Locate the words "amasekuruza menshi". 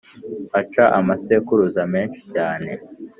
0.99-2.21